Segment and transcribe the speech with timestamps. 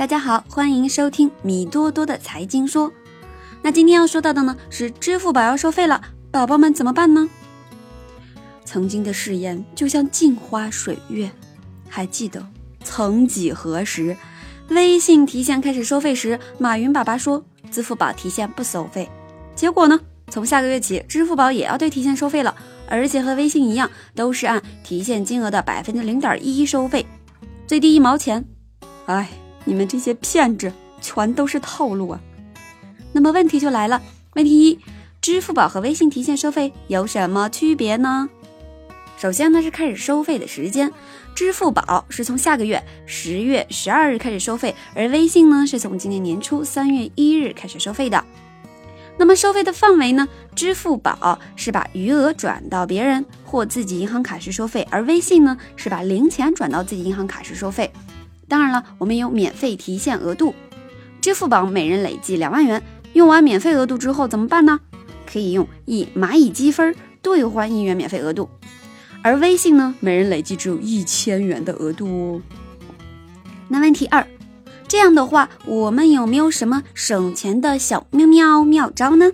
[0.00, 2.90] 大家好，欢迎收听米多多的财经说。
[3.60, 7.28] 那今天要说到的呢是支付宝要收费了，宝宝们怎么办呢？
[8.64, 11.30] 曾经的誓言就像镜花水月，
[11.86, 12.42] 还记得
[12.82, 14.16] 曾几何时，
[14.70, 19.06] 微信提现开始收费时，马云爸爸说支付宝提现不收费。
[19.54, 22.56] 结果呢，从下个月起，支付宝也要对提现收费了，
[22.88, 27.04] 而且和微信一样，都是按提现金额的百分之零点一收费，
[27.66, 28.42] 最低一毛钱。
[29.04, 29.28] 哎。
[29.64, 32.20] 你们这些骗子，全都是套路啊！
[33.12, 34.00] 那么问题就来了，
[34.34, 34.78] 问题一：
[35.20, 38.28] 支付宝和微信提现收费有什么区别呢？
[39.16, 40.90] 首先呢是开始收费的时间，
[41.34, 48.24] 支付宝是从下个月十月十二日开始收费，而微信呢是从今年年初三月一日开始收费的。
[49.18, 50.26] 那么收费的范围呢？
[50.56, 57.92] 支付宝是把余额转到别人或自己银行卡时收费，而微信呢是把零钱转到自己银行卡时收费。
[58.50, 60.54] 当然了，我们有免费提现额度，
[61.20, 64.80] 支付宝每人累计两万元，用完免费额度之后怎么办呢？
[65.24, 68.50] 可以用一蚂蚁积分兑换一元免费额度，
[69.22, 72.42] 而微信呢，每人累计只有一千元的额度哦。
[73.68, 74.26] 那问题二，
[74.88, 79.30] 这样的话，我们有没有什么省钱的小妙妙妙招呢？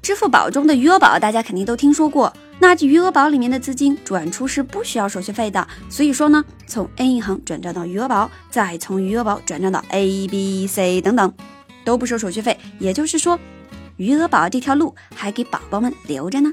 [0.00, 2.32] 支付宝中的余额宝，大家肯定都听说过。
[2.62, 11.34] 那余额宝里面的资金转出是不需要手续费的，所以说呢，从 A 银行转账到余额宝，再从余额宝转账到 A、B、C 等等，
[11.84, 12.56] 都不收手续费。
[12.78, 13.36] 也就是说，
[13.96, 16.52] 余额宝这条路还给宝宝们留着呢。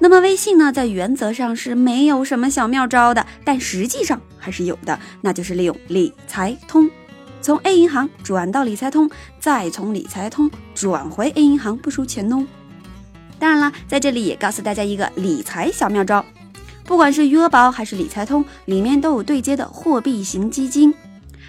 [0.00, 6.90] 那么微信呢，在原则上是没有什么小妙招的，但实际上还是有的，那就是利用理财通，
[7.40, 12.44] 从 A 银行转到理财通，再从理财通转回 A 银行，不收钱哦。
[13.40, 16.24] 当然了，在这里也告诉大家一个理财小妙招，
[16.84, 20.94] 不管是余额宝还是理财通，里面都有对接的货币型基金。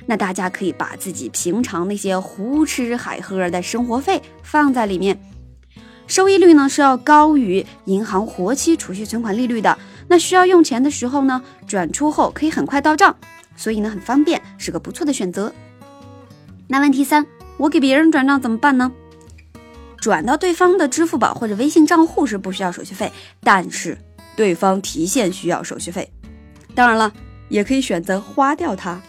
[0.05, 5.19] 那大家可以把自己平常那些胡吃海喝的生活费放在里面，
[6.07, 9.77] 收益率呢是要高于银行活期储蓄存款利率的。
[10.07, 13.15] 那需要用钱的时候呢，转出后可以很快到账，
[13.55, 15.53] 所以呢很方便，是个不错的选择。
[16.67, 17.25] 那问题三，
[17.57, 18.91] 我给别人转账怎么办呢？
[20.01, 23.95] 转到对方的支付宝或者微信账户是不需要手续费，但是
[24.35, 26.11] 对方提现需要手续费。
[26.73, 27.13] 当然了，
[27.49, 28.99] 也可以选择花掉它。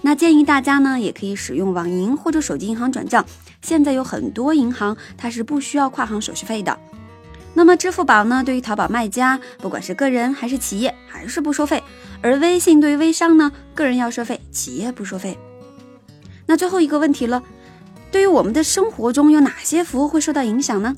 [0.00, 3.24] 那建议大家呢，也可以使用网银或者手机银行转账。
[3.62, 6.76] 现在有很多银行它是不需要跨行手续费的。
[7.54, 11.80] 那么支付宝呢，对于淘宝卖家，不管是个人还是企业，还是不收费。
[12.20, 15.38] 而微信对于微商呢，个人要收费，企业不收费。
[16.46, 17.40] 那最后一个问题了。
[18.12, 20.94] 对于我们的生活中有哪些服务会受到影响呢？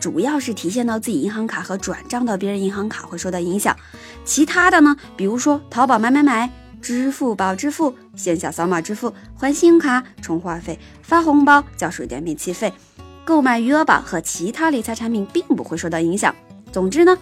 [0.00, 3.76] 主要是提现到自己银行卡和转账到别人银行卡会受到影响，
[4.24, 6.50] 其他的呢，比如说淘宝买买买、
[6.80, 12.72] 支付宝支付、线下扫码支付、还信用卡、充话费、发红包、交水电煤气费、
[13.26, 16.34] 购买余额宝和其他理财产品并不会受到影响。
[16.72, 17.16] 总之呢，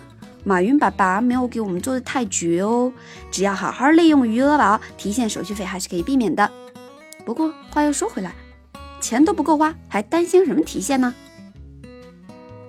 [0.44, 2.92] 马云爸爸没有给我们做的太绝哦，
[3.32, 6.48] 只要好好利用余额宝，提现手续费还是可以避免的。
[7.26, 8.32] 不过话又说回来。
[9.00, 11.14] 钱都不够花，还担心什么提现呢？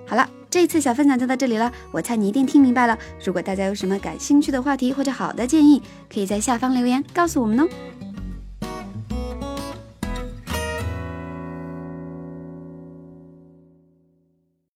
[0.08, 1.72] 好了，这次小分享就到这里了。
[1.92, 2.97] 我猜你一定听明白了。
[3.24, 5.81] 如果大家有什么感兴趣的话题或者好的建议，
[6.12, 7.68] 可以在下方留言告诉我们哦。